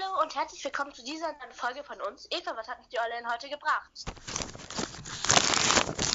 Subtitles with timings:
[0.00, 2.28] Hallo und herzlich willkommen zu dieser neuen Folge von uns.
[2.30, 3.90] Eva, was hat uns die Eulen heute gebracht?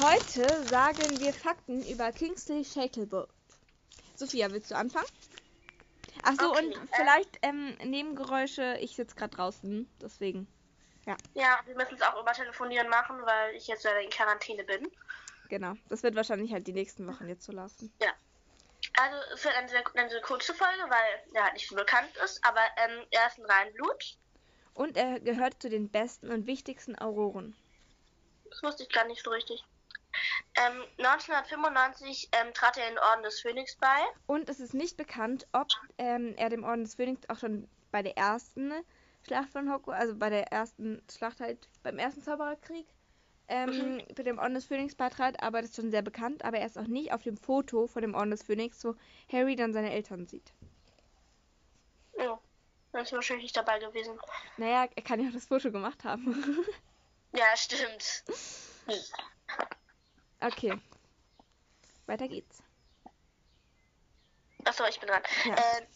[0.02, 3.30] Heute sagen wir Fakten über Kingsley Shacklebolt.
[4.16, 5.08] Sophia, willst du anfangen?
[6.24, 6.88] Achso, Okay, und äh.
[6.96, 8.78] vielleicht ähm, Nebengeräusche.
[8.80, 10.48] Ich sitze gerade draußen, deswegen.
[11.06, 14.90] Ja, wir müssen es auch über Telefonieren machen, weil ich jetzt leider in Quarantäne bin.
[15.50, 15.74] Genau.
[15.90, 17.94] Das wird wahrscheinlich halt die nächsten Wochen jetzt so lassen.
[18.98, 22.16] Also es wird eine sehr, eine sehr kurze Folge, weil er halt nicht so bekannt
[22.24, 24.18] ist, aber ähm, er ist ein Reinblut.
[24.74, 27.56] Und er gehört zu den besten und wichtigsten Auroren.
[28.50, 29.64] Das wusste ich gar nicht so richtig.
[30.56, 33.98] Ähm, 1995 ähm, trat er in den Orden des Phönix bei.
[34.28, 38.02] Und es ist nicht bekannt, ob ähm, er dem Orden des Phönix auch schon bei
[38.02, 38.74] der ersten
[39.26, 42.88] Schlacht von Hogwarts, also bei der ersten Schlacht halt, beim ersten Zaubererkrieg,
[43.48, 46.66] ähm, bei dem Orden des Phönix beitrat, aber das ist schon sehr bekannt, aber er
[46.66, 48.96] ist auch nicht auf dem Foto von dem Orden des Phönix, wo
[49.32, 50.54] Harry dann seine Eltern sieht.
[52.14, 52.38] Oh,
[52.92, 54.20] dann ist er wahrscheinlich nicht dabei gewesen.
[54.58, 56.66] Naja, er kann ja auch das Foto gemacht haben.
[57.36, 58.24] Ja, stimmt.
[60.40, 60.80] okay.
[62.06, 62.64] Weiter geht's.
[64.64, 65.22] Achso, ich bin dran.
[65.44, 65.56] Ja.
[65.56, 65.88] Äh,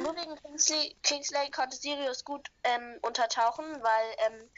[0.00, 4.50] nur wegen Kingsley, Kingsley konnte Sirius gut ähm, untertauchen, weil ähm,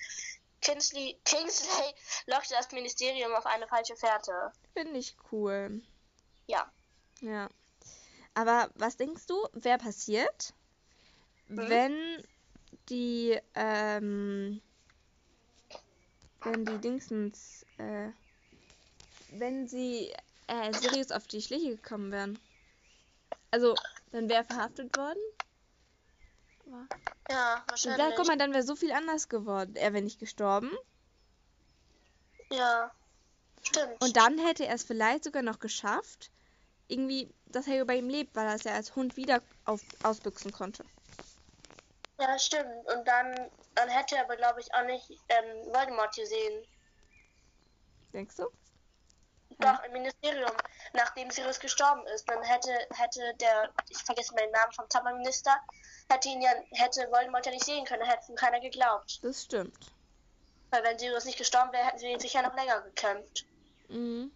[0.60, 1.94] Kingsley, Kingsley
[2.26, 4.52] lockte das Ministerium auf eine falsche Fährte.
[4.74, 5.82] Finde ich cool.
[6.46, 6.70] Ja.
[7.20, 7.48] Ja.
[8.34, 10.54] Aber was denkst du, wer passiert,
[11.48, 11.68] Mhm.
[11.70, 12.24] wenn
[12.90, 14.60] die, ähm,
[16.42, 18.10] wenn die Dingsens, äh,
[19.30, 20.12] wenn sie,
[20.46, 22.38] äh, Sirius auf die Schliche gekommen wären?
[23.50, 23.74] Also,
[24.12, 25.18] dann wäre er verhaftet worden?
[26.68, 26.86] Aber-
[27.30, 27.98] Ja, Und wahrscheinlich.
[28.06, 29.74] dann, guck mal, dann wäre so viel anders geworden.
[29.76, 30.70] Er wäre nicht gestorben.
[32.50, 32.90] Ja.
[33.62, 34.02] Stimmt.
[34.02, 36.30] Und dann hätte er es vielleicht sogar noch geschafft,
[36.86, 40.52] irgendwie, dass Harry bei ihm lebt, weil er es ja als Hund wieder auf, ausbüchsen
[40.52, 40.84] konnte.
[42.20, 42.86] ja, stimmt.
[42.86, 46.64] Und dann, dann hätte er aber, glaube ich, auch nicht ähm, Voldemort gesehen.
[48.12, 48.46] Denkst du?
[49.58, 50.52] Doch, im Ministerium,
[50.92, 55.56] nachdem Sirius gestorben ist, dann hätte, hätte der, ich vergesse mal den Namen vom Zauberminister,
[56.08, 59.18] hätte ihn ja, hätte Voldemort ja nicht sehen können, hätte ihm keiner geglaubt.
[59.22, 59.92] Das stimmt.
[60.70, 63.46] Weil wenn Sirius nicht gestorben wäre, hätten sie ihn sicher noch länger gekämpft.
[63.88, 64.30] Mhm.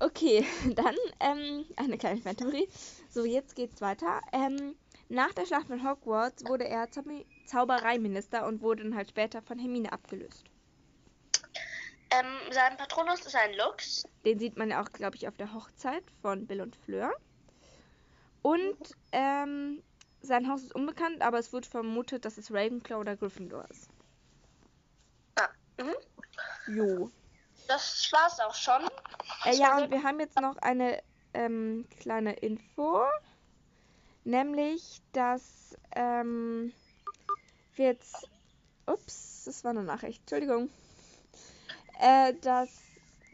[0.00, 2.68] Okay, dann ähm, eine kleine Fantheorie.
[3.10, 4.20] So, jetzt geht's weiter.
[4.32, 4.76] Ähm,
[5.08, 9.58] nach der Schlacht von Hogwarts wurde er Zauber Zaubereiminister und wurde dann halt später von
[9.58, 10.44] Hermine abgelöst.
[12.18, 14.04] Ähm, sein Patronus ist ein Lux.
[14.24, 17.12] Den sieht man ja auch, glaube ich, auf der Hochzeit von Bill und Fleur.
[18.42, 18.76] Und
[19.12, 19.82] ähm,
[20.20, 23.88] sein Haus ist unbekannt, aber es wird vermutet, dass es Ravenclaw oder Gryffindor ist.
[25.36, 25.48] Ah,
[25.78, 26.74] mhm.
[26.74, 27.10] Jo.
[27.68, 28.82] Das war's auch schon.
[29.44, 31.02] Äh, ja, und wir haben jetzt noch eine
[31.32, 33.04] ähm, kleine Info.
[34.24, 36.72] Nämlich, dass ähm,
[37.74, 38.28] wir jetzt.
[38.86, 40.20] Ups, das war eine Nachricht.
[40.20, 40.68] Entschuldigung.
[42.00, 42.70] Äh, dass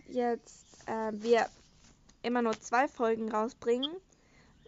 [0.09, 1.48] jetzt äh, wir
[2.22, 3.91] immer nur zwei Folgen rausbringen,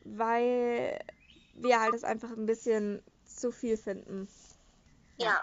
[0.04, 0.98] weil
[1.54, 4.28] wir halt das einfach ein bisschen zu viel finden.
[5.18, 5.42] Ja.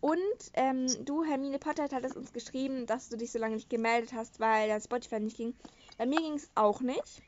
[0.00, 0.20] Und
[0.52, 4.38] ähm, du, Hermine Potter, hattest uns geschrieben, dass du dich so lange nicht gemeldet hast,
[4.38, 5.54] weil dein Spotify nicht ging.
[5.96, 7.22] Bei mir ging es auch nicht.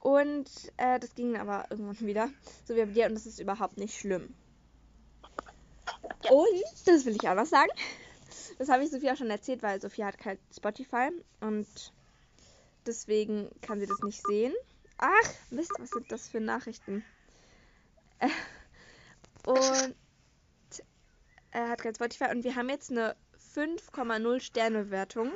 [0.00, 2.28] Und äh, das ging aber irgendwann wieder.
[2.64, 3.06] So wie bei dir.
[3.06, 4.34] Und das ist überhaupt nicht schlimm.
[6.24, 6.30] Ja.
[6.32, 7.70] Und, das will ich auch noch sagen.
[8.62, 11.10] Das habe ich Sophia auch schon erzählt, weil Sophia hat kein Spotify.
[11.40, 11.66] Und
[12.86, 14.54] deswegen kann sie das nicht sehen.
[14.98, 17.04] Ach, Mist, was sind das für Nachrichten?
[18.20, 18.28] Äh,
[19.46, 19.96] und
[21.50, 23.16] er hat kein Spotify und wir haben jetzt eine
[23.56, 25.32] 5,0 Sterne Wertung.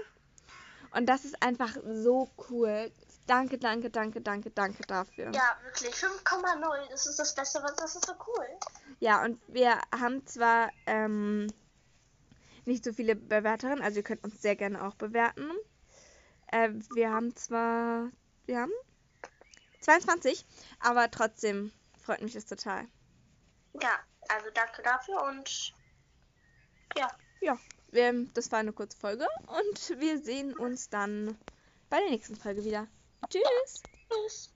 [0.92, 2.92] Und das ist einfach so cool.
[3.26, 5.32] Danke, danke, danke, danke, danke dafür.
[5.32, 5.92] Ja, wirklich.
[5.92, 6.90] 5,0.
[6.90, 8.46] Das ist das Beste, was das ist so cool.
[9.00, 11.48] Ja, und wir haben zwar ähm,
[12.66, 15.50] nicht so viele Bewerterinnen, also ihr könnt uns sehr gerne auch bewerten.
[16.48, 18.10] Äh, wir haben zwar,
[18.46, 18.72] wir haben
[19.80, 20.44] 22,
[20.80, 21.72] aber trotzdem
[22.02, 22.86] freut mich das total.
[23.80, 23.98] Ja,
[24.28, 25.74] also danke dafür und
[26.96, 27.08] ja.
[27.40, 27.58] Ja,
[27.90, 31.36] wir, das war eine kurze Folge und wir sehen uns dann
[31.90, 32.88] bei der nächsten Folge wieder.
[33.28, 33.82] Tschüss!
[34.10, 34.55] Tschüss.